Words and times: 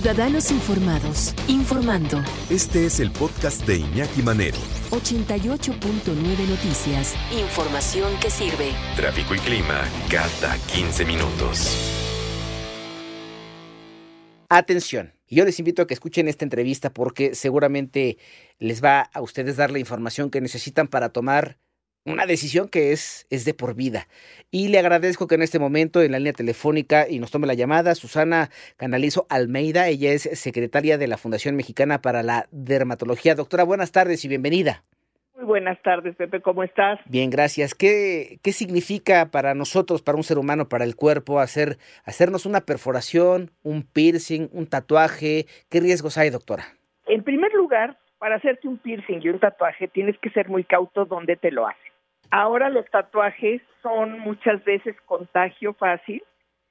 Ciudadanos 0.00 0.52
Informados, 0.52 1.34
informando. 1.48 2.22
Este 2.50 2.86
es 2.86 3.00
el 3.00 3.10
podcast 3.10 3.66
de 3.66 3.78
Iñaki 3.78 4.22
Manero. 4.22 4.56
88.9 4.92 6.48
Noticias. 6.48 7.16
Información 7.32 8.12
que 8.20 8.30
sirve. 8.30 8.70
Tráfico 8.94 9.34
y 9.34 9.38
clima 9.38 9.82
cada 10.08 10.56
15 10.72 11.04
minutos. 11.04 11.76
Atención, 14.48 15.14
yo 15.26 15.44
les 15.44 15.58
invito 15.58 15.82
a 15.82 15.88
que 15.88 15.94
escuchen 15.94 16.28
esta 16.28 16.44
entrevista 16.44 16.90
porque 16.90 17.34
seguramente 17.34 18.18
les 18.60 18.80
va 18.84 19.00
a 19.00 19.20
ustedes 19.20 19.56
dar 19.56 19.72
la 19.72 19.80
información 19.80 20.30
que 20.30 20.40
necesitan 20.40 20.86
para 20.86 21.08
tomar 21.08 21.58
una 22.10 22.26
decisión 22.26 22.68
que 22.68 22.92
es, 22.92 23.26
es 23.30 23.44
de 23.44 23.54
por 23.54 23.74
vida. 23.74 24.06
Y 24.50 24.68
le 24.68 24.78
agradezco 24.78 25.26
que 25.26 25.34
en 25.34 25.42
este 25.42 25.58
momento 25.58 26.02
en 26.02 26.12
la 26.12 26.18
línea 26.18 26.32
telefónica 26.32 27.08
y 27.08 27.18
nos 27.18 27.30
tome 27.30 27.46
la 27.46 27.54
llamada 27.54 27.94
Susana 27.94 28.50
Canalizo 28.76 29.26
Almeida. 29.28 29.88
Ella 29.88 30.12
es 30.12 30.22
secretaria 30.22 30.98
de 30.98 31.06
la 31.06 31.18
Fundación 31.18 31.56
Mexicana 31.56 32.00
para 32.00 32.22
la 32.22 32.46
Dermatología. 32.50 33.34
Doctora, 33.34 33.64
buenas 33.64 33.92
tardes 33.92 34.24
y 34.24 34.28
bienvenida. 34.28 34.84
Muy 35.36 35.44
buenas 35.44 35.80
tardes, 35.82 36.16
Pepe, 36.16 36.40
¿cómo 36.40 36.64
estás? 36.64 36.98
Bien, 37.06 37.30
gracias. 37.30 37.74
¿Qué, 37.74 38.38
qué 38.42 38.50
significa 38.50 39.30
para 39.30 39.54
nosotros, 39.54 40.02
para 40.02 40.16
un 40.16 40.24
ser 40.24 40.36
humano, 40.36 40.68
para 40.68 40.84
el 40.84 40.96
cuerpo, 40.96 41.38
hacer, 41.38 41.78
hacernos 42.04 42.44
una 42.44 42.62
perforación, 42.62 43.52
un 43.62 43.84
piercing, 43.84 44.48
un 44.52 44.66
tatuaje? 44.66 45.46
¿Qué 45.70 45.78
riesgos 45.78 46.18
hay, 46.18 46.30
doctora? 46.30 46.64
En 47.06 47.22
primer 47.22 47.52
lugar, 47.52 47.96
para 48.18 48.36
hacerte 48.36 48.66
un 48.66 48.78
piercing 48.78 49.20
y 49.22 49.28
un 49.28 49.38
tatuaje 49.38 49.88
tienes 49.88 50.18
que 50.18 50.30
ser 50.30 50.48
muy 50.48 50.64
cauto 50.64 51.04
donde 51.04 51.36
te 51.36 51.50
lo 51.50 51.66
haces. 51.66 51.92
Ahora 52.30 52.68
los 52.68 52.88
tatuajes 52.90 53.62
son 53.82 54.18
muchas 54.20 54.62
veces 54.64 54.96
contagio 55.06 55.74
fácil 55.74 56.22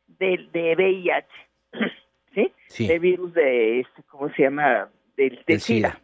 de, 0.07 0.47
de 0.51 0.75
VIH, 0.75 1.27
¿sí? 2.33 2.53
Sí. 2.67 2.87
De 2.87 2.99
virus 2.99 3.33
de, 3.33 3.79
este, 3.81 4.03
¿cómo 4.03 4.29
se 4.33 4.43
llama? 4.43 4.89
Del, 5.15 5.43
del 5.47 5.59
SIDA. 5.59 5.99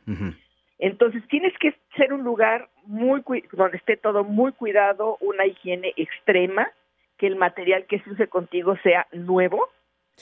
Entonces 0.80 1.24
tienes 1.30 1.54
que 1.60 1.76
ser 1.96 2.14
un 2.14 2.24
lugar 2.24 2.70
muy 2.86 3.24
donde 3.52 3.78
esté 3.78 3.96
todo 3.96 4.24
muy 4.24 4.52
cuidado, 4.52 5.18
una 5.22 5.46
higiene 5.46 5.94
extrema, 5.96 6.70
que 7.18 7.28
el 7.28 7.36
material 7.36 7.86
que 7.86 8.00
se 8.00 8.10
use 8.10 8.28
contigo 8.28 8.76
sea 8.84 9.08
nuevo 9.12 9.70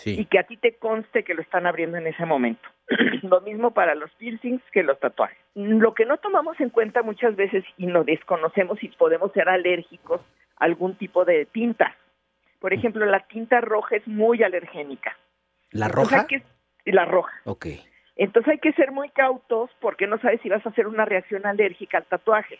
y 0.05 0.25
que 0.25 0.39
a 0.39 0.43
ti 0.43 0.57
te 0.57 0.75
conste 0.75 1.23
que 1.23 1.33
lo 1.33 1.41
están 1.41 1.65
abriendo 1.65 1.97
en 1.97 2.07
ese 2.07 2.25
momento. 2.25 2.61
lo 3.23 3.41
mismo 3.41 3.71
para 3.71 3.95
los 3.95 4.11
piercings 4.15 4.61
que 4.71 4.83
los 4.83 4.99
tatuajes. 4.99 5.37
Lo 5.55 5.93
que 5.93 6.05
no 6.05 6.17
tomamos 6.17 6.59
en 6.59 6.69
cuenta 6.69 7.01
muchas 7.03 7.35
veces 7.35 7.63
y 7.77 7.87
lo 7.87 8.03
desconocemos 8.03 8.81
y 8.83 8.87
podemos 8.89 9.31
ser 9.33 9.49
alérgicos 9.49 10.21
a 10.57 10.65
algún 10.65 10.95
tipo 10.95 11.25
de 11.25 11.45
tinta. 11.45 11.95
Por 12.59 12.73
ejemplo, 12.73 13.05
la 13.05 13.21
tinta 13.27 13.61
roja 13.61 13.95
es 13.95 14.07
muy 14.07 14.43
alergénica. 14.43 15.15
¿La 15.71 15.87
Entonces 15.87 16.11
roja? 16.17 16.27
que- 16.27 16.43
la 16.91 17.05
roja. 17.05 17.33
Ok. 17.45 17.65
Entonces 18.15 18.51
hay 18.53 18.59
que 18.59 18.73
ser 18.73 18.91
muy 18.91 19.09
cautos 19.09 19.69
porque 19.79 20.05
no 20.07 20.19
sabes 20.19 20.41
si 20.41 20.49
vas 20.49 20.65
a 20.65 20.69
hacer 20.69 20.87
una 20.87 21.05
reacción 21.05 21.45
alérgica 21.45 21.97
al 21.99 22.05
tatuaje. 22.05 22.59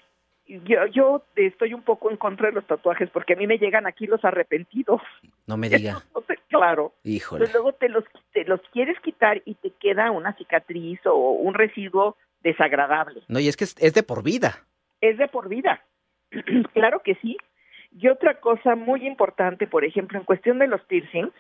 Yo, 0.66 0.86
yo 0.88 1.24
estoy 1.36 1.74
un 1.74 1.82
poco 1.82 2.12
en 2.12 2.18
contra 2.18 2.48
de 2.48 2.54
los 2.54 2.68
tatuajes 2.68 3.10
porque 3.10 3.34
a 3.34 3.36
mí 3.36 3.48
me 3.48 3.58
llegan 3.58 3.88
aquí 3.88 4.08
los 4.08 4.24
arrepentidos. 4.26 5.02
No 5.48 5.58
me 5.58 5.70
diga. 5.70 6.02
Entonces, 6.08 6.40
claro. 6.50 6.94
Híjole. 7.04 7.46
Entonces 7.46 7.54
luego 7.54 7.74
te 7.78 7.90
los, 7.90 8.04
te 8.34 8.44
los 8.46 8.62
quieres 8.72 9.00
quitar 9.00 9.42
y 9.46 9.56
te 9.56 9.72
queda 9.80 10.12
una 10.12 10.34
cicatriz 10.34 11.00
o 11.06 11.16
un 11.16 11.54
residuo 11.54 12.18
desagradable. 12.42 13.22
No, 13.28 13.40
y 13.40 13.48
es 13.48 13.56
que 13.56 13.64
es, 13.64 13.76
es 13.80 13.94
de 13.94 14.04
por 14.04 14.24
vida. 14.24 14.66
Es 15.00 15.18
de 15.18 15.28
por 15.28 15.48
vida. 15.48 15.82
claro 16.74 17.02
que 17.02 17.16
sí. 17.16 17.38
Y 17.98 18.08
otra 18.08 18.40
cosa 18.40 18.76
muy 18.76 19.06
importante, 19.06 19.68
por 19.68 19.84
ejemplo, 19.84 20.18
en 20.18 20.26
cuestión 20.26 20.60
de 20.60 20.68
los 20.68 20.82
piercings, 20.82 21.34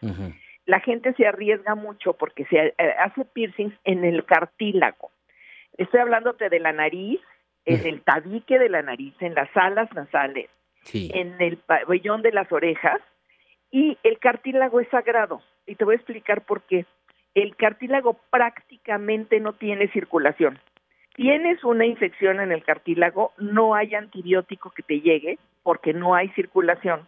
la 0.66 0.80
gente 0.82 1.14
se 1.14 1.26
arriesga 1.26 1.76
mucho 1.76 2.14
porque 2.14 2.46
se 2.46 2.58
eh, 2.58 2.76
hace 3.00 3.24
piercings 3.26 3.74
en 3.86 4.04
el 4.04 4.26
cartílago. 4.26 5.12
Estoy 5.78 6.02
hablándote 6.02 6.50
de 6.50 6.60
la 6.60 6.74
nariz, 6.74 7.22
en 7.66 7.86
el 7.86 8.02
tabique 8.02 8.58
de 8.60 8.70
la 8.70 8.82
nariz, 8.82 9.14
en 9.20 9.36
las 9.36 9.50
alas 9.56 9.92
nasales, 9.94 10.50
Sí. 10.84 11.12
en 11.14 11.40
el 11.40 11.58
pabellón 11.58 12.22
de 12.22 12.32
las 12.32 12.52
orejas 12.52 13.00
y 13.70 13.98
el 14.04 14.18
cartílago 14.20 14.80
es 14.80 14.90
sagrado. 14.90 15.42
Y 15.68 15.76
te 15.76 15.86
voy 15.86 15.94
a 15.94 15.98
explicar 15.98 16.42
por 16.42 16.64
qué. 16.64 16.86
El 17.36 17.56
cartílago 17.56 18.20
prácticamente 18.30 19.40
no 19.40 19.54
tiene 19.54 19.88
circulación. 19.90 20.60
Tienes 21.16 21.64
una 21.64 21.86
infección 21.86 22.40
en 22.40 22.52
el 22.52 22.64
cartílago, 22.64 23.34
no 23.38 23.76
hay 23.76 23.96
antibiótico 23.96 24.72
que 24.72 24.84
te 24.84 25.02
llegue 25.02 25.38
porque 25.64 25.94
no 25.94 26.16
hay 26.16 26.30
circulación. 26.30 27.08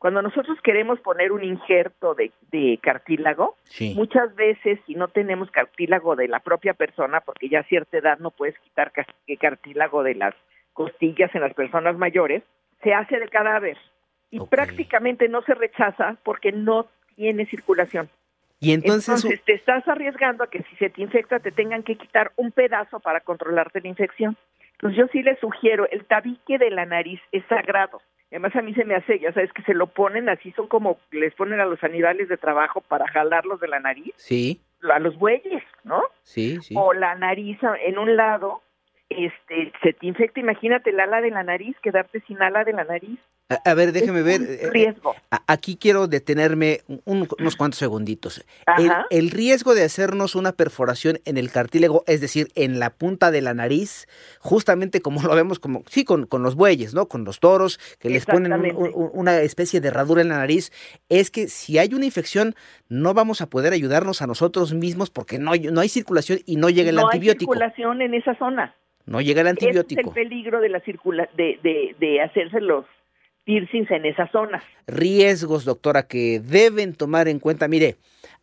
Cuando 0.00 0.22
nosotros 0.22 0.58
queremos 0.62 0.98
poner 1.00 1.30
un 1.30 1.44
injerto 1.44 2.14
de, 2.14 2.32
de 2.50 2.78
cartílago, 2.82 3.56
Sí. 3.64 3.92
muchas 3.94 4.34
veces 4.34 4.80
si 4.86 4.94
no 4.94 5.08
tenemos 5.08 5.50
cartílago 5.50 6.16
de 6.16 6.26
la 6.26 6.40
propia 6.40 6.72
persona, 6.72 7.20
porque 7.20 7.50
ya 7.50 7.60
a 7.60 7.64
cierta 7.64 7.98
edad 7.98 8.18
no 8.18 8.30
puedes 8.30 8.58
quitar 8.60 8.92
cartílago 9.38 10.02
de 10.02 10.14
las 10.14 10.34
costillas 10.72 11.34
en 11.34 11.42
las 11.42 11.52
personas 11.52 11.98
mayores, 11.98 12.42
se 12.82 12.94
hace 12.94 13.18
de 13.18 13.28
cadáver 13.28 13.76
y 14.30 14.40
prácticamente 14.40 15.28
no 15.28 15.42
se 15.42 15.52
rechaza 15.52 16.16
porque 16.24 16.50
no 16.50 16.86
tiene 17.14 17.44
circulación. 17.44 18.08
Y 18.58 18.72
entonces, 18.72 19.22
Entonces 19.22 19.44
te 19.44 19.52
estás 19.52 19.86
arriesgando 19.86 20.44
a 20.44 20.46
que 20.48 20.62
si 20.62 20.76
se 20.76 20.88
te 20.88 21.02
infecta 21.02 21.40
te 21.40 21.52
tengan 21.52 21.82
que 21.82 21.96
quitar 21.96 22.32
un 22.36 22.52
pedazo 22.52 23.00
para 23.00 23.20
controlarte 23.20 23.82
la 23.82 23.88
infección. 23.88 24.34
Entonces 24.72 24.98
yo 24.98 25.06
sí 25.12 25.22
les 25.22 25.38
sugiero, 25.40 25.86
el 25.90 26.06
tabique 26.06 26.56
de 26.56 26.70
la 26.70 26.86
nariz 26.86 27.20
es 27.32 27.44
sagrado. 27.50 28.00
Además 28.30 28.54
a 28.54 28.62
mí 28.62 28.72
se 28.74 28.84
me 28.84 28.94
hace, 28.94 29.18
ya 29.18 29.32
sabes 29.32 29.52
que 29.52 29.62
se 29.62 29.74
lo 29.74 29.88
ponen 29.88 30.28
así, 30.28 30.52
son 30.52 30.68
como 30.68 30.98
les 31.10 31.34
ponen 31.34 31.60
a 31.60 31.64
los 31.64 31.82
animales 31.82 32.28
de 32.28 32.36
trabajo 32.36 32.80
para 32.80 33.08
jalarlos 33.08 33.60
de 33.60 33.68
la 33.68 33.80
nariz, 33.80 34.14
sí, 34.16 34.60
a 34.88 34.98
los 35.00 35.18
bueyes, 35.18 35.62
¿no? 35.82 36.02
sí, 36.22 36.58
sí. 36.62 36.74
O 36.76 36.92
la 36.92 37.16
nariz 37.16 37.58
en 37.84 37.98
un 37.98 38.16
lado, 38.16 38.62
este, 39.10 39.72
se 39.82 39.92
te 39.92 40.06
infecta, 40.06 40.40
imagínate 40.40 40.90
el 40.90 41.00
ala 41.00 41.20
de 41.20 41.30
la 41.30 41.42
nariz, 41.42 41.76
quedarte 41.82 42.22
sin 42.26 42.40
ala 42.40 42.64
de 42.64 42.72
la 42.72 42.84
nariz. 42.84 43.18
A, 43.48 43.70
a 43.70 43.74
ver, 43.74 43.90
déjeme 43.90 44.20
Es 44.20 44.24
ver. 44.24 44.40
un 44.40 44.46
eh, 44.46 44.58
eh, 44.62 44.70
riesgo. 44.70 45.14
Aquí 45.48 45.76
quiero 45.76 46.06
detenerme 46.06 46.82
un- 47.04 47.26
unos 47.38 47.56
cuantos 47.56 47.78
segunditos. 47.80 48.44
El, 49.10 49.30
riesgo 49.32 49.74
de 49.74 49.82
hacernos 49.82 50.36
una 50.36 50.52
perforación 50.52 51.18
en 51.24 51.36
el 51.36 51.50
cartílago, 51.50 52.04
es 52.06 52.20
decir, 52.20 52.46
en 52.54 52.78
la 52.78 52.90
punta 52.90 53.32
de 53.32 53.40
la 53.42 53.52
nariz, 53.52 54.06
justamente 54.38 55.00
como 55.00 55.20
lo 55.22 55.34
vemos 55.34 55.58
como, 55.58 55.82
sí, 55.88 56.04
con, 56.04 56.26
con 56.26 56.44
los 56.44 56.54
bueyes, 56.54 56.94
¿no? 56.94 57.06
Con 57.08 57.24
los 57.24 57.40
toros, 57.40 57.78
que 57.98 58.08
les 58.08 58.24
ponen 58.24 58.52
un- 58.52 58.64
Exactamente. 58.66 58.96
un- 58.96 59.10
una 59.12 59.40
especie 59.40 59.80
de 59.80 59.88
herradura 59.88 60.22
en 60.22 60.28
la 60.28 60.38
nariz, 60.38 60.70
es 61.08 61.32
que 61.32 61.48
si 61.48 61.78
hay 61.78 61.92
una 61.92 62.04
infección, 62.04 62.54
no 62.88 63.14
vamos 63.14 63.40
a 63.42 63.50
poder 63.50 63.72
ayudarnos 63.72 64.22
a 64.22 64.28
nosotros 64.28 64.72
mismos 64.74 65.10
porque 65.10 65.38
no, 65.40 65.50
hay- 65.50 65.68
no 65.72 65.80
hay 65.80 65.88
circulación 65.88 66.38
y 66.46 66.54
no 66.54 66.70
llega 66.70 66.90
el 66.90 66.94
no 66.96 67.02
hay 67.02 67.16
antibiótico. 67.16 67.52
circulación 67.52 68.00
en 68.02 68.14
esa 68.14 68.36
zona. 68.36 68.76
No 69.06 69.20
llega 69.20 69.40
el 69.40 69.46
Ese 69.48 69.56
es 69.56 69.62
antibiótico. 69.64 70.10
el 70.10 70.14
peligro 70.14 70.60
de 70.60 70.68
la 70.68 70.80
circula 70.80 71.28
de, 71.36 71.58
de, 71.62 71.96
de 71.98 72.20
hacerse 72.22 72.60
los 72.60 72.84
piercings 73.44 73.90
en 73.90 74.04
esa 74.06 74.30
zona. 74.30 74.62
riesgos, 74.86 75.64
doctora, 75.64 76.06
que 76.06 76.40
deben 76.40 76.94
tomar 76.94 77.26
en 77.28 77.38
cuenta. 77.40 77.66
Mire, 77.68 77.96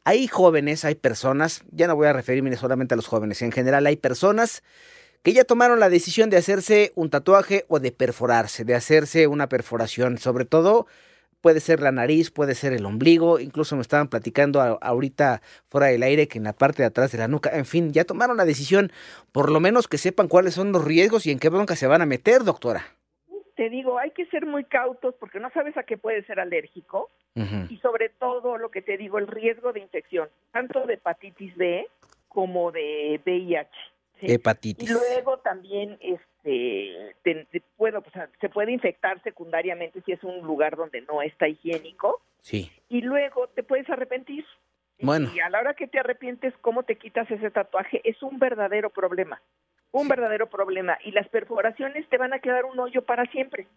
hay 0.04 0.28
jóvenes, 0.28 0.84
hay 0.86 0.96
personas, 0.96 1.64
ya 1.72 1.88
no 1.88 1.96
voy 1.96 2.08
a 2.08 2.14
referirme 2.14 2.56
solamente 2.56 2.94
a 2.96 2.98
los 2.98 3.08
jóvenes, 3.08 3.42
en 3.42 3.52
general 3.52 3.86
hay 3.86 3.96
personas 3.98 4.64
que 5.24 5.34
ya 5.34 5.44
tomaron 5.44 5.80
la 5.80 5.90
decisión 5.90 6.30
de 6.30 6.38
hacerse 6.38 6.92
un 6.96 7.10
tatuaje 7.10 7.66
o 7.68 7.80
de 7.80 7.92
perforarse, 7.92 8.64
de 8.64 8.76
hacerse 8.76 9.28
una 9.28 9.48
perforación, 9.50 10.18
sobre 10.18 10.46
todo 10.46 10.88
puede 11.42 11.60
ser 11.60 11.80
la 11.82 11.92
nariz, 11.92 12.32
puede 12.32 12.56
ser 12.56 12.74
el 12.74 12.86
ombligo, 12.86 13.40
incluso 13.40 13.76
me 13.76 13.82
estaban 13.82 14.08
platicando 14.08 14.62
a- 14.62 14.78
ahorita 14.82 15.42
fuera 15.70 15.88
del 15.88 16.04
aire 16.04 16.28
que 16.28 16.38
en 16.38 16.44
la 16.46 16.54
parte 16.54 16.82
de 16.84 16.88
atrás 16.88 17.12
de 17.12 17.18
la 17.18 17.28
nuca, 17.28 17.50
en 17.56 17.66
fin, 17.66 17.92
ya 17.94 18.04
tomaron 18.06 18.38
la 18.38 18.46
decisión, 18.46 18.92
por 19.32 19.52
lo 19.52 19.60
menos 19.60 19.88
que 19.88 19.98
sepan 19.98 20.28
cuáles 20.28 20.54
son 20.56 20.72
los 20.72 20.84
riesgos 20.84 21.26
y 21.26 21.32
en 21.32 21.40
qué 21.40 21.50
bronca 21.50 21.76
se 21.76 21.88
van 21.88 22.02
a 22.02 22.06
meter, 22.06 22.44
doctora. 22.44 22.86
Te 23.56 23.70
digo, 23.70 23.98
hay 23.98 24.12
que 24.12 24.26
ser 24.28 24.46
muy 24.46 24.64
cautos 24.66 25.16
porque 25.20 25.40
no 25.40 25.50
sabes 25.52 25.76
a 25.78 25.84
qué 25.84 25.98
puede 25.98 26.24
ser 26.26 26.40
alérgico 26.40 27.10
y 27.70 27.78
sobre 27.78 28.10
todo 28.10 28.58
lo 28.58 28.70
que 28.72 28.82
te 28.82 28.98
digo, 28.98 29.20
el 29.20 29.28
riesgo 29.28 29.72
de 29.74 29.80
infección, 29.80 30.28
tanto 30.52 30.86
de 30.88 30.96
hepatitis 30.96 31.56
B 31.56 31.88
como 32.30 32.72
de 32.72 33.20
VIH. 33.26 33.70
¿Sí? 34.20 34.32
Hepatitis. 34.32 34.90
Y 34.90 34.94
luego 34.94 35.38
también, 35.40 35.98
este, 36.02 37.16
te- 37.24 37.46
te 37.52 37.62
puedo, 37.78 38.00
o 38.00 38.12
sea, 38.12 38.30
se 38.40 38.50
puede 38.50 38.72
infectar 38.72 39.22
secundariamente 39.24 40.02
si 40.06 40.12
es 40.12 40.24
un 40.24 40.40
lugar 40.46 40.76
donde 40.76 41.02
no 41.02 41.22
está 41.22 41.48
higiénico 41.48 42.22
Sí. 42.42 42.72
y 42.90 43.02
luego 43.02 43.48
te 43.48 43.64
puedes 43.64 43.90
arrepentir. 43.90 44.46
Bueno. 45.00 45.30
Y 45.36 45.40
a 45.40 45.50
la 45.50 45.60
hora 45.60 45.74
que 45.76 45.88
te 45.88 46.00
arrepientes, 46.00 46.54
¿cómo 46.62 46.84
te 46.84 46.96
quitas 46.96 47.30
ese 47.30 47.52
tatuaje? 47.52 48.02
Es 48.04 48.22
un 48.24 48.40
verdadero 48.40 48.90
problema. 48.90 49.42
Un 49.92 50.08
verdadero 50.08 50.48
problema. 50.50 50.98
Y 51.04 51.12
las 51.12 51.28
perforaciones 51.30 52.08
te 52.10 52.18
van 52.18 52.34
a 52.34 52.40
quedar 52.40 52.66
un 52.66 52.80
hoyo 52.80 53.04
para 53.04 53.26
siempre. 53.32 53.68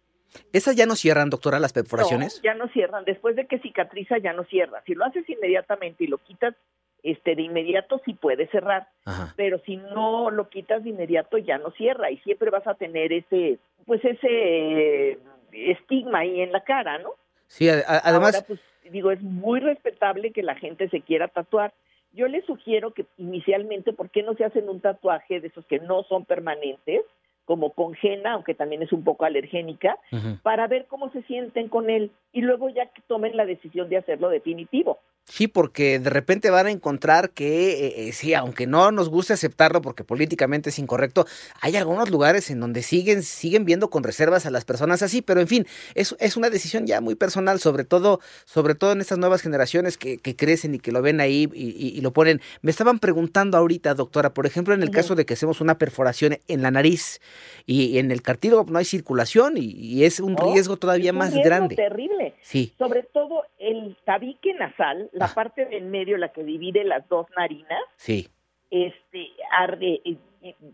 ¿Esas 0.52 0.76
ya 0.76 0.86
no 0.86 0.94
cierran, 0.96 1.28
doctora, 1.28 1.58
las 1.58 1.72
perforaciones? 1.72 2.36
No, 2.38 2.42
ya 2.44 2.54
no 2.54 2.68
cierran. 2.68 3.04
Después 3.04 3.36
de 3.36 3.46
que 3.46 3.58
cicatriza, 3.58 4.16
ya 4.18 4.32
no 4.32 4.44
cierra. 4.44 4.82
Si 4.86 4.94
lo 4.94 5.04
haces 5.04 5.28
inmediatamente 5.28 6.04
y 6.04 6.06
lo 6.06 6.18
quitas 6.18 6.54
este 7.02 7.34
de 7.34 7.42
inmediato, 7.42 8.00
sí 8.04 8.14
puede 8.14 8.46
cerrar. 8.48 8.88
Ajá. 9.04 9.34
Pero 9.36 9.58
si 9.60 9.76
no 9.76 10.30
lo 10.30 10.48
quitas 10.48 10.84
de 10.84 10.90
inmediato, 10.90 11.38
ya 11.38 11.58
no 11.58 11.70
cierra. 11.72 12.10
Y 12.10 12.18
siempre 12.18 12.50
vas 12.50 12.66
a 12.66 12.74
tener 12.74 13.12
ese, 13.12 13.58
pues 13.86 14.04
ese 14.04 14.28
eh, 14.28 15.18
estigma 15.52 16.20
ahí 16.20 16.40
en 16.40 16.52
la 16.52 16.62
cara, 16.64 16.98
¿no? 16.98 17.10
Sí, 17.46 17.68
además, 17.68 18.34
Ahora, 18.34 18.46
pues, 18.46 18.60
digo, 18.90 19.10
es 19.10 19.20
muy 19.22 19.60
respetable 19.60 20.30
que 20.30 20.42
la 20.42 20.54
gente 20.54 20.88
se 20.88 21.00
quiera 21.00 21.28
tatuar, 21.28 21.72
yo 22.12 22.26
les 22.26 22.44
sugiero 22.44 22.92
que 22.92 23.06
inicialmente, 23.18 23.92
¿por 23.92 24.10
qué 24.10 24.22
no 24.22 24.34
se 24.34 24.44
hacen 24.44 24.68
un 24.68 24.80
tatuaje 24.80 25.40
de 25.40 25.48
esos 25.48 25.64
que 25.66 25.78
no 25.78 26.02
son 26.04 26.24
permanentes? 26.24 27.02
como 27.50 27.70
congena, 27.70 28.34
aunque 28.34 28.54
también 28.54 28.82
es 28.82 28.92
un 28.92 29.02
poco 29.02 29.24
alergénica, 29.24 29.98
para 30.44 30.68
ver 30.68 30.86
cómo 30.86 31.10
se 31.10 31.22
sienten 31.22 31.68
con 31.68 31.90
él 31.90 32.12
y 32.32 32.42
luego 32.42 32.68
ya 32.68 32.86
que 32.86 33.02
tomen 33.08 33.36
la 33.36 33.44
decisión 33.44 33.88
de 33.88 33.96
hacerlo 33.96 34.28
definitivo. 34.28 35.00
Sí, 35.30 35.46
porque 35.46 36.00
de 36.00 36.10
repente 36.10 36.50
van 36.50 36.66
a 36.66 36.70
encontrar 36.72 37.30
que, 37.30 37.86
eh, 37.86 38.08
eh, 38.08 38.12
sí, 38.12 38.34
aunque 38.34 38.66
no 38.66 38.90
nos 38.90 39.08
guste 39.08 39.32
aceptarlo 39.32 39.80
porque 39.80 40.02
políticamente 40.02 40.70
es 40.70 40.78
incorrecto, 40.80 41.24
hay 41.60 41.76
algunos 41.76 42.10
lugares 42.10 42.50
en 42.50 42.58
donde 42.58 42.82
siguen, 42.82 43.22
siguen 43.22 43.64
viendo 43.64 43.90
con 43.90 44.02
reservas 44.02 44.44
a 44.44 44.50
las 44.50 44.64
personas 44.64 45.02
así, 45.02 45.22
pero 45.22 45.40
en 45.40 45.46
fin, 45.46 45.66
es, 45.94 46.16
es 46.18 46.36
una 46.36 46.50
decisión 46.50 46.84
ya 46.84 47.00
muy 47.00 47.14
personal, 47.14 47.60
sobre 47.60 47.84
todo, 47.84 48.18
sobre 48.44 48.74
todo 48.74 48.90
en 48.90 49.00
estas 49.00 49.18
nuevas 49.18 49.40
generaciones 49.40 49.96
que, 49.96 50.18
que 50.18 50.34
crecen 50.34 50.74
y 50.74 50.80
que 50.80 50.90
lo 50.90 51.00
ven 51.00 51.20
ahí 51.20 51.48
y, 51.54 52.00
lo 52.00 52.12
ponen. 52.12 52.40
Me 52.62 52.70
estaban 52.70 52.98
preguntando 52.98 53.56
ahorita, 53.56 53.94
doctora, 53.94 54.34
por 54.34 54.46
ejemplo, 54.46 54.74
en 54.74 54.82
el 54.82 54.90
caso 54.90 55.14
de 55.14 55.26
que 55.26 55.34
hacemos 55.34 55.60
una 55.60 55.78
perforación 55.78 56.38
en 56.48 56.62
la 56.62 56.70
nariz 56.70 57.20
y, 57.66 57.98
en 57.98 58.10
el 58.10 58.22
cartílago 58.22 58.66
no 58.68 58.78
hay 58.78 58.84
circulación 58.84 59.54
y, 59.56 60.02
es 60.04 60.18
un 60.18 60.36
riesgo 60.36 60.76
todavía 60.76 61.12
más 61.12 61.34
grande. 61.34 61.76
Terrible. 61.76 62.34
Sí. 62.42 62.72
Sobre 62.78 63.02
todo 63.02 63.42
el 63.58 63.96
tabique 64.04 64.54
nasal 64.54 65.10
la 65.20 65.34
parte 65.34 65.66
del 65.66 65.84
medio, 65.84 66.16
la 66.16 66.32
que 66.32 66.42
divide 66.42 66.82
las 66.84 67.06
dos 67.08 67.26
narinas, 67.36 67.82
sí. 67.96 68.28
este, 68.70 69.28
arde, 69.56 70.00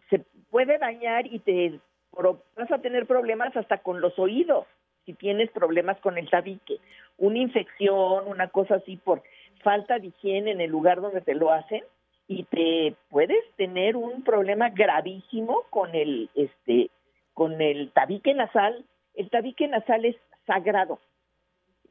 se 0.08 0.20
puede 0.50 0.78
dañar 0.78 1.26
y 1.26 1.40
te 1.40 1.80
vas 2.12 2.70
a 2.70 2.78
tener 2.78 3.06
problemas 3.06 3.54
hasta 3.56 3.78
con 3.78 4.00
los 4.00 4.18
oídos 4.18 4.66
si 5.04 5.14
tienes 5.14 5.50
problemas 5.50 5.98
con 6.00 6.18
el 6.18 6.28
tabique. 6.30 6.78
Una 7.18 7.38
infección, 7.38 8.26
una 8.26 8.48
cosa 8.48 8.76
así 8.76 8.96
por 8.96 9.22
falta 9.62 9.98
de 9.98 10.08
higiene 10.08 10.52
en 10.52 10.60
el 10.60 10.70
lugar 10.70 11.00
donde 11.00 11.20
te 11.20 11.34
lo 11.34 11.52
hacen 11.52 11.82
y 12.28 12.44
te 12.44 12.94
puedes 13.08 13.44
tener 13.56 13.96
un 13.96 14.22
problema 14.24 14.70
gravísimo 14.70 15.62
con 15.70 15.94
el 15.94 16.30
este 16.34 16.90
con 17.34 17.60
el 17.60 17.92
tabique 17.92 18.34
nasal. 18.34 18.84
El 19.14 19.30
tabique 19.30 19.68
nasal 19.68 20.04
es 20.04 20.16
sagrado 20.46 20.98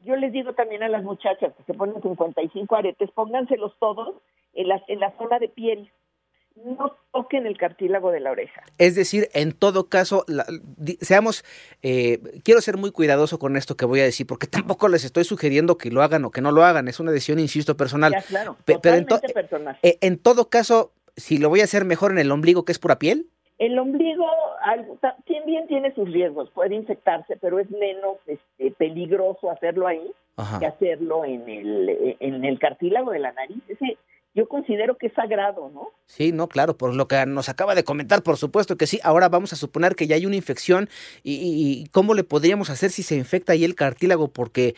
yo 0.06 0.16
les 0.16 0.32
digo 0.32 0.54
también 0.54 0.82
a 0.82 0.88
las 0.88 1.02
muchachas 1.02 1.52
que 1.56 1.62
se 1.64 1.74
ponen 1.74 2.00
55 2.00 2.76
aretes, 2.76 3.10
pónganselos 3.10 3.72
todos 3.80 4.14
en 4.54 4.68
la, 4.68 4.82
en 4.88 5.00
la 5.00 5.16
zona 5.18 5.38
de 5.38 5.48
piel. 5.48 5.90
No 6.64 6.96
toquen 7.12 7.44
el 7.46 7.58
cartílago 7.58 8.10
de 8.10 8.20
la 8.20 8.30
oreja. 8.30 8.62
Es 8.78 8.94
decir, 8.94 9.28
en 9.34 9.52
todo 9.52 9.90
caso, 9.90 10.24
seamos, 11.02 11.44
eh, 11.82 12.18
quiero 12.44 12.62
ser 12.62 12.78
muy 12.78 12.92
cuidadoso 12.92 13.38
con 13.38 13.58
esto 13.58 13.76
que 13.76 13.84
voy 13.84 14.00
a 14.00 14.04
decir, 14.04 14.26
porque 14.26 14.46
tampoco 14.46 14.88
les 14.88 15.04
estoy 15.04 15.24
sugiriendo 15.24 15.76
que 15.76 15.90
lo 15.90 16.02
hagan 16.02 16.24
o 16.24 16.30
que 16.30 16.40
no 16.40 16.52
lo 16.52 16.64
hagan, 16.64 16.88
es 16.88 16.98
una 16.98 17.10
decisión, 17.10 17.40
insisto, 17.40 17.76
personal. 17.76 18.14
claro, 18.28 18.56
pero 18.64 18.94
en, 18.94 19.04
personal. 19.04 19.78
Eh, 19.82 19.98
en 20.00 20.16
todo 20.16 20.48
caso, 20.48 20.92
si 21.16 21.36
lo 21.36 21.48
voy 21.48 21.60
a 21.60 21.64
hacer 21.64 21.84
mejor 21.84 22.12
en 22.12 22.18
el 22.18 22.30
ombligo, 22.30 22.64
que 22.64 22.72
es 22.72 22.78
pura 22.78 22.98
piel. 22.98 23.26
El 23.58 23.78
ombligo 23.78 24.26
también 25.26 25.66
tiene 25.66 25.94
sus 25.94 26.10
riesgos, 26.10 26.50
puede 26.50 26.74
infectarse, 26.74 27.36
pero 27.36 27.58
es 27.58 27.70
menos 27.70 28.16
este, 28.26 28.70
peligroso 28.72 29.50
hacerlo 29.50 29.86
ahí 29.86 30.12
que 30.58 30.66
hacerlo 30.66 31.24
en 31.24 31.48
el, 31.48 32.16
en 32.20 32.44
el 32.44 32.58
cartílago 32.58 33.12
de 33.12 33.20
la 33.20 33.32
nariz. 33.32 33.62
Ese, 33.68 33.96
yo 34.36 34.46
considero 34.48 34.98
que 34.98 35.06
es 35.06 35.14
sagrado, 35.14 35.70
¿no? 35.72 35.92
Sí, 36.04 36.30
no, 36.30 36.46
claro, 36.46 36.76
por 36.76 36.94
lo 36.94 37.08
que 37.08 37.24
nos 37.24 37.48
acaba 37.48 37.74
de 37.74 37.84
comentar, 37.84 38.22
por 38.22 38.36
supuesto 38.36 38.76
que 38.76 38.86
sí. 38.86 39.00
Ahora 39.02 39.30
vamos 39.30 39.54
a 39.54 39.56
suponer 39.56 39.96
que 39.96 40.06
ya 40.06 40.16
hay 40.16 40.26
una 40.26 40.36
infección 40.36 40.90
y, 41.24 41.88
cómo 41.90 42.12
le 42.12 42.22
podríamos 42.22 42.68
hacer 42.68 42.90
si 42.90 43.02
se 43.02 43.16
infecta 43.16 43.54
ahí 43.54 43.64
el 43.64 43.74
cartílago 43.74 44.28
porque 44.28 44.74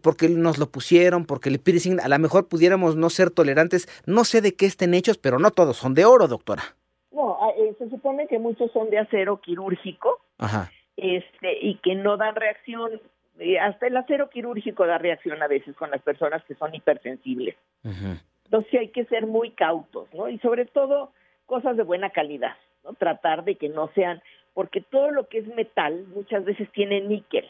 porque 0.00 0.30
nos 0.30 0.56
lo 0.56 0.70
pusieron, 0.70 1.26
porque 1.26 1.50
el 1.50 1.60
piercing, 1.60 2.00
a 2.00 2.08
lo 2.08 2.18
mejor 2.18 2.48
pudiéramos 2.48 2.96
no 2.96 3.10
ser 3.10 3.30
tolerantes, 3.30 3.86
no 4.06 4.24
sé 4.24 4.40
de 4.40 4.54
qué 4.54 4.64
estén 4.64 4.94
hechos, 4.94 5.18
pero 5.18 5.38
no 5.38 5.50
todos 5.50 5.76
son 5.76 5.92
de 5.92 6.06
oro, 6.06 6.26
doctora. 6.26 6.74
No, 7.12 7.38
eh, 7.58 7.63
supone 8.04 8.26
que 8.26 8.38
muchos 8.38 8.70
son 8.72 8.90
de 8.90 8.98
acero 8.98 9.40
quirúrgico 9.40 10.20
Este, 10.96 11.58
y 11.60 11.76
que 11.76 11.94
no 11.94 12.18
dan 12.18 12.36
reacción. 12.36 13.00
hasta 13.60 13.86
el 13.86 13.96
acero 13.96 14.28
quirúrgico 14.28 14.86
da 14.86 14.98
reacción 14.98 15.42
a 15.42 15.48
veces 15.48 15.74
con 15.74 15.90
las 15.90 16.02
personas 16.02 16.44
que 16.44 16.54
son 16.54 16.74
hipersensibles. 16.74 17.56
Entonces 18.44 18.74
hay 18.78 18.88
que 18.88 19.06
ser 19.06 19.26
muy 19.26 19.50
cautos, 19.52 20.12
¿no? 20.12 20.28
Y 20.28 20.38
sobre 20.38 20.66
todo 20.66 21.12
cosas 21.46 21.76
de 21.78 21.82
buena 21.82 22.10
calidad, 22.10 22.56
¿no? 22.84 22.92
Tratar 22.92 23.42
de 23.44 23.56
que 23.56 23.70
no 23.70 23.90
sean, 23.94 24.22
porque 24.52 24.82
todo 24.82 25.10
lo 25.10 25.26
que 25.28 25.38
es 25.38 25.46
metal 25.56 26.04
muchas 26.14 26.44
veces 26.44 26.70
tiene 26.72 27.00
níquel. 27.00 27.46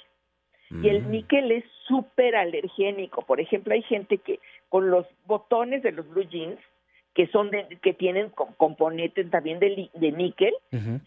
Y 0.71 0.89
el 0.89 1.03
mm. 1.03 1.11
níquel 1.11 1.53
es 1.53 1.65
súper 1.87 2.37
alergénico. 2.37 3.23
Por 3.23 3.41
ejemplo, 3.41 3.75
hay 3.75 3.83
gente 3.83 4.19
que 4.19 4.41
con 4.69 4.91
los 4.91 5.06
botones 5.27 5.83
de 5.83 5.93
los 5.93 6.09
blue 6.09 6.25
jeans 6.25 6.59
que 7.14 7.28
son 7.28 7.50
que 7.82 7.94
tienen 7.94 8.31
componentes 8.56 9.31
también 9.31 9.61
de, 9.61 9.88
de 9.94 10.12
níquel, 10.12 10.55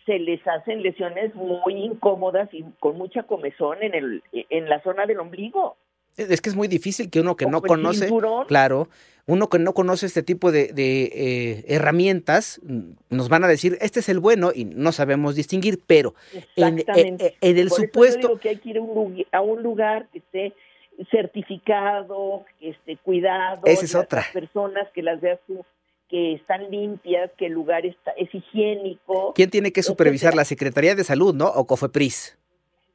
se 0.05 0.19
les 0.19 0.45
hacen 0.47 0.81
lesiones 0.81 1.35
muy 1.35 1.73
incómodas 1.73 2.49
y 2.53 2.63
con 2.79 2.97
mucha 2.97 3.23
comezón 3.23 3.83
en 3.83 3.93
el 3.93 4.23
en 4.31 4.69
la 4.69 4.81
zona 4.83 5.05
del 5.05 5.19
ombligo. 5.19 5.75
Es 6.15 6.41
que 6.41 6.49
es 6.49 6.55
muy 6.55 6.67
difícil 6.67 7.11
que 7.11 7.19
uno 7.19 7.35
que 7.35 7.45
no 7.45 7.61
conoce, 7.61 8.09
claro, 8.47 8.89
uno 9.27 9.49
que 9.49 9.59
no 9.59 9.73
conoce 9.73 10.07
este 10.07 10.23
tipo 10.23 10.51
de, 10.51 10.71
eh, 10.75 11.63
herramientas, 11.67 12.59
mm, 12.63 12.93
nos 13.11 13.29
van 13.29 13.43
a 13.43 13.47
decir, 13.47 13.77
este 13.81 13.99
es 13.99 14.09
el 14.09 14.19
bueno 14.19 14.51
y 14.55 14.65
no 14.65 14.91
sabemos 14.93 15.35
distinguir, 15.35 15.79
pero 15.85 16.15
en, 16.55 16.83
en, 16.87 17.17
el 17.41 17.69
supuesto... 17.69 18.39
que 18.39 18.49
hay 18.49 18.57
que 18.57 18.69
ir 18.69 18.81
a 19.31 19.41
un 19.41 19.61
lugar, 19.61 20.07
que 20.11 20.19
esté 20.19 20.53
certificado, 21.11 22.45
que 22.59 22.69
esté 22.69 22.97
cuidado. 22.97 23.61
Esa 23.65 23.85
es 23.85 23.93
otra. 23.93 24.25
personas 24.33 24.87
que 24.93 25.03
las 25.03 25.21
veas 25.21 25.39
tú 25.45 25.63
que 26.09 26.33
están 26.33 26.69
limpias, 26.71 27.31
que 27.37 27.47
el 27.47 27.53
lugar 27.53 27.85
está, 27.85 28.11
es 28.11 28.33
higiénico. 28.33 29.33
¿Quién 29.33 29.49
tiene 29.49 29.71
que 29.71 29.83
supervisar? 29.83 30.35
¿La 30.35 30.45
Secretaría 30.45 30.95
de 30.95 31.03
Salud, 31.03 31.33
no? 31.33 31.47
¿O 31.47 31.65
COFEPRIS? 31.65 32.37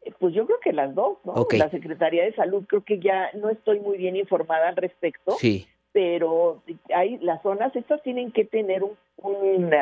Eh, 0.05 0.12
pues 0.19 0.35
yo 0.35 0.47
creo 0.47 0.59
que 0.61 0.73
las 0.73 0.94
dos, 0.94 1.19
¿no? 1.25 1.47
La 1.53 1.70
Secretaría 1.70 2.25
de 2.25 2.35
Salud, 2.35 2.64
creo 2.67 2.85
que 2.85 2.99
ya 2.99 3.31
no 3.35 3.50
estoy 3.50 3.81
muy 3.81 3.99
bien 3.99 4.17
informada 4.17 4.69
al 4.69 4.76
respecto. 4.76 5.37
Sí. 5.38 5.67
Pero 5.93 6.62
hay 6.94 7.19
las 7.19 7.43
zonas 7.43 7.75
estas 7.76 8.03
tienen 8.03 8.32
que 8.32 8.44
tener 8.44 8.82
un, 8.82 8.97
un, 9.19 9.75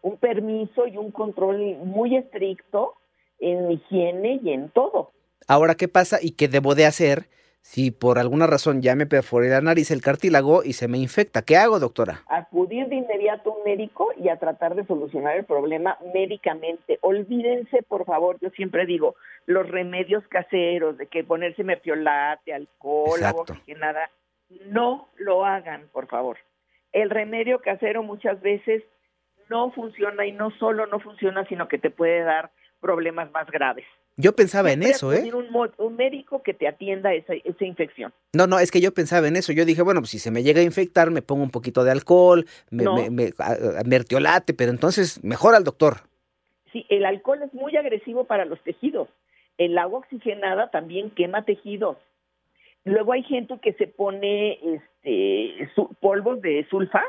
un 0.00 0.16
permiso 0.16 0.86
y 0.86 0.96
un 0.96 1.10
control 1.10 1.76
muy 1.84 2.16
estricto 2.16 2.94
en 3.40 3.70
higiene 3.70 4.40
y 4.42 4.50
en 4.52 4.70
todo. 4.70 5.10
Ahora, 5.46 5.74
¿qué 5.74 5.88
pasa 5.88 6.18
y 6.22 6.30
qué 6.30 6.48
debo 6.48 6.74
de 6.74 6.86
hacer 6.86 7.28
si 7.64 7.90
por 7.90 8.18
alguna 8.18 8.46
razón 8.46 8.82
ya 8.82 8.94
me 8.94 9.06
perforé 9.06 9.48
la 9.48 9.62
nariz, 9.62 9.90
el 9.90 10.02
cartílago 10.02 10.62
y 10.62 10.74
se 10.74 10.86
me 10.86 10.98
infecta, 10.98 11.40
¿qué 11.40 11.56
hago, 11.56 11.80
doctora? 11.80 12.20
Acudir 12.28 12.88
de 12.88 12.96
inmediato 12.96 13.50
a 13.50 13.56
un 13.56 13.64
médico 13.64 14.10
y 14.22 14.28
a 14.28 14.36
tratar 14.36 14.74
de 14.74 14.84
solucionar 14.84 15.34
el 15.38 15.46
problema 15.46 15.96
médicamente. 16.12 16.98
Olvídense, 17.00 17.82
por 17.82 18.04
favor, 18.04 18.36
yo 18.42 18.50
siempre 18.50 18.84
digo, 18.84 19.16
los 19.46 19.66
remedios 19.66 20.22
caseros, 20.28 20.98
de 20.98 21.06
que 21.06 21.24
ponerse 21.24 21.64
mertiolate, 21.64 22.52
alcohol, 22.52 23.24
agua 23.24 23.44
oxigenada, 23.48 24.10
no 24.66 25.08
lo 25.16 25.46
hagan, 25.46 25.88
por 25.90 26.06
favor. 26.06 26.36
El 26.92 27.08
remedio 27.08 27.60
casero 27.62 28.02
muchas 28.02 28.42
veces 28.42 28.82
no 29.48 29.72
funciona 29.72 30.26
y 30.26 30.32
no 30.32 30.50
solo 30.58 30.86
no 30.86 31.00
funciona, 31.00 31.46
sino 31.46 31.66
que 31.66 31.78
te 31.78 31.88
puede 31.88 32.24
dar 32.24 32.50
problemas 32.84 33.32
más 33.32 33.50
graves. 33.50 33.86
Yo 34.18 34.36
pensaba 34.36 34.70
en 34.72 34.82
eso, 34.82 35.10
¿eh? 35.12 35.32
Un, 35.34 35.48
un, 35.78 35.96
médico 35.96 36.42
que 36.42 36.52
te 36.52 36.68
atienda 36.68 37.14
esa, 37.14 37.32
esa, 37.32 37.64
infección. 37.64 38.12
No, 38.34 38.46
no, 38.46 38.58
es 38.58 38.70
que 38.70 38.82
yo 38.82 38.92
pensaba 38.92 39.26
en 39.26 39.36
eso. 39.36 39.52
Yo 39.52 39.64
dije, 39.64 39.80
bueno, 39.80 40.00
pues 40.02 40.10
si 40.10 40.18
se 40.18 40.30
me 40.30 40.42
llega 40.42 40.60
a 40.60 40.64
infectar, 40.64 41.10
me 41.10 41.22
pongo 41.22 41.42
un 41.42 41.50
poquito 41.50 41.82
de 41.82 41.90
alcohol, 41.90 42.44
me, 42.70 42.84
me, 43.10 43.32
mertiolate, 43.86 44.52
pero 44.52 44.70
entonces 44.70 45.24
mejor 45.24 45.54
al 45.54 45.64
doctor. 45.64 46.02
Sí, 46.72 46.84
el 46.90 47.06
alcohol 47.06 47.42
es 47.42 47.54
muy 47.54 47.74
agresivo 47.76 48.24
para 48.24 48.44
los 48.44 48.60
tejidos. 48.62 49.08
El 49.56 49.78
agua 49.78 50.00
oxigenada 50.00 50.70
también 50.70 51.10
quema 51.10 51.44
tejidos. 51.46 51.96
Luego 52.84 53.14
hay 53.14 53.22
gente 53.22 53.58
que 53.62 53.72
se 53.72 53.86
pone 53.86 54.58
este 54.62 55.70
polvos 56.00 56.42
de 56.42 56.66
sulfa, 56.68 57.02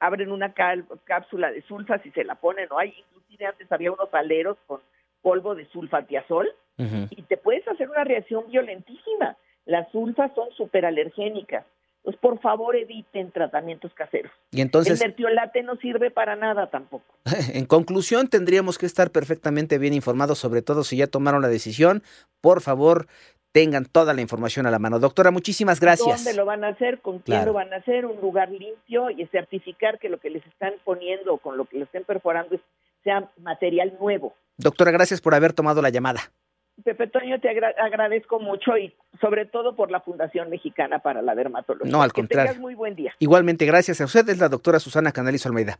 abren 0.00 0.32
una 0.32 0.52
cápsula 0.52 1.52
de 1.52 1.62
sulfa 1.62 2.00
y 2.04 2.10
se 2.10 2.24
la 2.24 2.34
ponen, 2.34 2.66
¿no? 2.68 2.78
Hay, 2.78 2.92
inclusive 2.98 3.46
antes 3.46 3.70
había 3.70 3.92
unos 3.92 4.12
aleros 4.12 4.58
con 4.66 4.80
polvo 5.26 5.56
de 5.56 5.66
sulfatiazol 5.70 6.46
y 6.78 7.22
te 7.22 7.36
puedes 7.36 7.66
hacer 7.66 7.90
una 7.90 8.04
reacción 8.04 8.44
violentísima. 8.48 9.36
Las 9.64 9.90
sulfas 9.90 10.30
son 10.36 10.52
súper 10.56 10.86
alergénicas. 10.86 11.66
Pues 12.04 12.16
por 12.18 12.38
favor 12.38 12.76
eviten 12.76 13.32
tratamientos 13.32 13.92
caseros. 13.94 14.30
Y 14.52 14.60
entonces 14.60 15.00
el 15.00 15.08
mertiolate 15.08 15.64
no 15.64 15.74
sirve 15.78 16.12
para 16.12 16.36
nada 16.36 16.70
tampoco. 16.70 17.12
En 17.54 17.66
conclusión, 17.66 18.28
tendríamos 18.28 18.78
que 18.78 18.86
estar 18.86 19.10
perfectamente 19.10 19.78
bien 19.78 19.94
informados, 19.94 20.38
sobre 20.38 20.62
todo 20.62 20.84
si 20.84 20.98
ya 20.98 21.08
tomaron 21.08 21.42
la 21.42 21.48
decisión. 21.48 22.04
Por 22.40 22.60
favor, 22.60 23.08
tengan 23.50 23.84
toda 23.84 24.14
la 24.14 24.20
información 24.20 24.66
a 24.66 24.70
la 24.70 24.78
mano. 24.78 25.00
Doctora, 25.00 25.32
muchísimas 25.32 25.80
gracias. 25.80 26.24
¿Dónde 26.24 26.38
lo 26.38 26.44
van 26.44 26.62
a 26.62 26.68
hacer? 26.68 27.00
¿Con 27.00 27.18
quién 27.18 27.44
lo 27.44 27.52
van 27.52 27.72
a 27.72 27.78
hacer? 27.78 28.06
Un 28.06 28.20
lugar 28.20 28.48
limpio 28.52 29.10
y 29.10 29.26
certificar 29.26 29.98
que 29.98 30.08
lo 30.08 30.20
que 30.20 30.30
les 30.30 30.46
están 30.46 30.74
poniendo 30.84 31.38
con 31.38 31.56
lo 31.56 31.64
que 31.64 31.78
lo 31.78 31.84
estén 31.86 32.04
perforando 32.04 32.56
sea 33.02 33.28
material 33.38 33.94
nuevo. 33.98 34.36
Doctora, 34.58 34.90
gracias 34.90 35.20
por 35.20 35.34
haber 35.34 35.52
tomado 35.52 35.82
la 35.82 35.90
llamada. 35.90 36.32
Pepe 36.84 37.06
Toño, 37.06 37.40
te 37.40 37.48
agradezco 37.48 38.38
mucho 38.38 38.76
y 38.76 38.94
sobre 39.20 39.46
todo 39.46 39.74
por 39.74 39.90
la 39.90 40.00
Fundación 40.00 40.50
Mexicana 40.50 40.98
para 40.98 41.22
la 41.22 41.34
Dermatología. 41.34 41.90
No, 41.90 42.02
al 42.02 42.12
contrario. 42.12 42.60
muy 42.60 42.74
buen 42.74 42.94
día. 42.94 43.14
Igualmente, 43.18 43.64
gracias 43.64 44.00
a 44.00 44.04
usted, 44.04 44.28
es 44.28 44.38
la 44.38 44.48
doctora 44.48 44.78
Susana 44.78 45.12
Canalizo 45.12 45.48
Almeida. 45.48 45.78